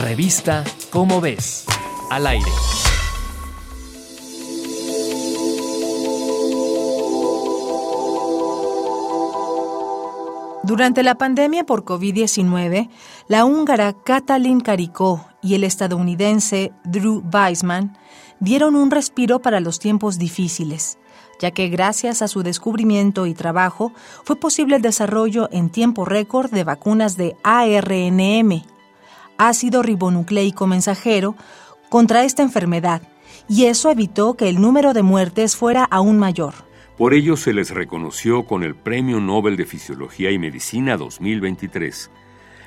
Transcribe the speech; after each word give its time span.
Revista 0.00 0.62
Cómo 0.90 1.20
ves, 1.20 1.64
al 2.08 2.28
aire. 2.28 2.50
Durante 10.62 11.02
la 11.02 11.16
pandemia 11.16 11.64
por 11.64 11.84
COVID-19, 11.84 12.88
la 13.26 13.44
húngara 13.44 13.92
Katalin 13.92 14.60
Karikó 14.60 15.26
y 15.42 15.54
el 15.54 15.64
estadounidense 15.64 16.72
Drew 16.84 17.24
Weissman 17.32 17.98
dieron 18.38 18.76
un 18.76 18.92
respiro 18.92 19.40
para 19.40 19.58
los 19.58 19.80
tiempos 19.80 20.16
difíciles, 20.16 20.98
ya 21.40 21.50
que 21.50 21.68
gracias 21.68 22.22
a 22.22 22.28
su 22.28 22.44
descubrimiento 22.44 23.26
y 23.26 23.34
trabajo 23.34 23.92
fue 24.22 24.36
posible 24.36 24.76
el 24.76 24.82
desarrollo 24.82 25.48
en 25.50 25.70
tiempo 25.70 26.04
récord 26.04 26.52
de 26.52 26.62
vacunas 26.62 27.16
de 27.16 27.36
ARNM, 27.42 28.62
ácido 29.38 29.82
ribonucleico 29.82 30.66
mensajero, 30.66 31.36
contra 31.88 32.24
esta 32.24 32.42
enfermedad, 32.42 33.00
y 33.48 33.64
eso 33.64 33.90
evitó 33.90 34.34
que 34.34 34.48
el 34.48 34.60
número 34.60 34.92
de 34.92 35.02
muertes 35.02 35.56
fuera 35.56 35.84
aún 35.84 36.18
mayor. 36.18 36.54
Por 36.98 37.14
ello 37.14 37.36
se 37.36 37.54
les 37.54 37.70
reconoció 37.70 38.44
con 38.44 38.64
el 38.64 38.74
Premio 38.74 39.20
Nobel 39.20 39.56
de 39.56 39.66
Fisiología 39.66 40.30
y 40.32 40.38
Medicina 40.38 40.96
2023. 40.96 42.10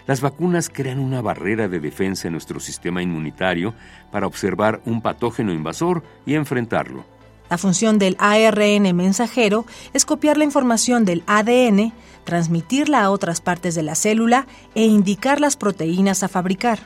Las 0.07 0.21
vacunas 0.21 0.69
crean 0.69 0.99
una 0.99 1.21
barrera 1.21 1.67
de 1.67 1.79
defensa 1.79 2.27
en 2.27 2.33
nuestro 2.33 2.59
sistema 2.59 3.03
inmunitario 3.03 3.73
para 4.09 4.27
observar 4.27 4.81
un 4.85 5.01
patógeno 5.01 5.53
invasor 5.53 6.03
y 6.25 6.35
enfrentarlo. 6.35 7.05
La 7.51 7.57
función 7.57 7.99
del 7.99 8.15
ARN 8.17 8.95
mensajero 8.95 9.65
es 9.93 10.05
copiar 10.05 10.37
la 10.37 10.45
información 10.45 11.03
del 11.03 11.21
ADN, 11.27 11.91
transmitirla 12.23 13.03
a 13.03 13.09
otras 13.09 13.41
partes 13.41 13.75
de 13.75 13.83
la 13.83 13.95
célula 13.95 14.47
e 14.73 14.85
indicar 14.85 15.41
las 15.41 15.57
proteínas 15.57 16.23
a 16.23 16.29
fabricar. 16.29 16.79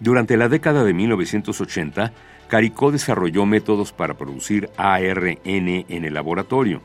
Durante 0.00 0.36
la 0.36 0.50
década 0.50 0.84
de 0.84 0.92
1980, 0.92 2.12
Caricó 2.48 2.92
desarrolló 2.92 3.46
métodos 3.46 3.92
para 3.92 4.12
producir 4.12 4.68
ARN 4.76 5.38
en 5.42 6.04
el 6.04 6.12
laboratorio. 6.12 6.82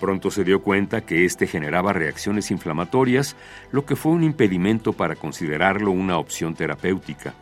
Pronto 0.00 0.30
se 0.30 0.42
dio 0.42 0.62
cuenta 0.62 1.02
que 1.02 1.26
éste 1.26 1.46
generaba 1.46 1.92
reacciones 1.92 2.50
inflamatorias, 2.50 3.36
lo 3.72 3.84
que 3.84 3.94
fue 3.94 4.12
un 4.12 4.24
impedimento 4.24 4.94
para 4.94 5.16
considerarlo 5.16 5.90
una 5.90 6.16
opción 6.16 6.54
terapéutica. 6.54 7.34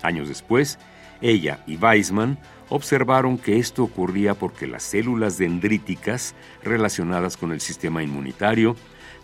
Años 0.00 0.28
después, 0.28 0.78
ella 1.20 1.62
y 1.66 1.76
Weissman 1.76 2.38
observaron 2.68 3.38
que 3.38 3.58
esto 3.58 3.82
ocurría 3.82 4.34
porque 4.34 4.66
las 4.66 4.82
células 4.82 5.38
dendríticas 5.38 6.34
relacionadas 6.62 7.36
con 7.36 7.52
el 7.52 7.60
sistema 7.60 8.02
inmunitario 8.02 8.76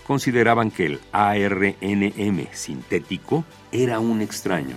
consideraban 0.07 0.71
que 0.71 0.87
el 0.87 1.01
ARNM 1.13 2.47
sintético 2.53 3.45
era 3.73 4.01
un 4.01 4.21
extraño. 4.21 4.77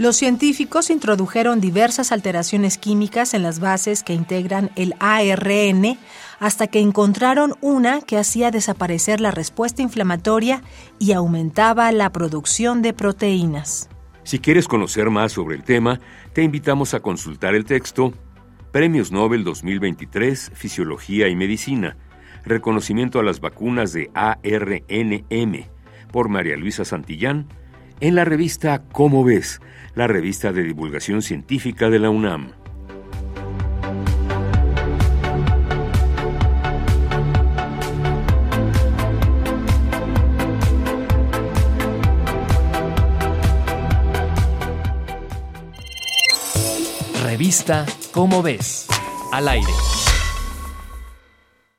Los 0.00 0.16
científicos 0.16 0.88
introdujeron 0.88 1.60
diversas 1.60 2.10
alteraciones 2.10 2.78
químicas 2.78 3.34
en 3.34 3.42
las 3.42 3.60
bases 3.60 4.02
que 4.02 4.14
integran 4.14 4.70
el 4.74 4.94
ARN 4.98 5.98
hasta 6.38 6.68
que 6.68 6.80
encontraron 6.80 7.54
una 7.60 8.00
que 8.00 8.16
hacía 8.16 8.50
desaparecer 8.50 9.20
la 9.20 9.30
respuesta 9.30 9.82
inflamatoria 9.82 10.62
y 10.98 11.12
aumentaba 11.12 11.92
la 11.92 12.10
producción 12.12 12.80
de 12.80 12.94
proteínas. 12.94 13.89
Si 14.22 14.38
quieres 14.38 14.68
conocer 14.68 15.10
más 15.10 15.32
sobre 15.32 15.56
el 15.56 15.62
tema, 15.64 16.00
te 16.32 16.42
invitamos 16.42 16.94
a 16.94 17.00
consultar 17.00 17.54
el 17.54 17.64
texto 17.64 18.12
Premios 18.72 19.10
Nobel 19.10 19.42
2023, 19.42 20.52
Fisiología 20.54 21.28
y 21.28 21.34
Medicina, 21.34 21.96
reconocimiento 22.44 23.18
a 23.18 23.22
las 23.22 23.40
vacunas 23.40 23.92
de 23.92 24.10
ARNM, 24.14 25.64
por 26.12 26.28
María 26.28 26.56
Luisa 26.56 26.84
Santillán, 26.84 27.48
en 28.00 28.14
la 28.14 28.24
revista 28.24 28.84
Cómo 28.92 29.24
ves, 29.24 29.60
la 29.94 30.06
revista 30.06 30.52
de 30.52 30.62
divulgación 30.62 31.22
científica 31.22 31.90
de 31.90 31.98
la 31.98 32.10
UNAM. 32.10 32.59
Revista 47.40 47.86
Cómo 48.12 48.42
ves, 48.42 48.86
al 49.32 49.48
aire. 49.48 49.72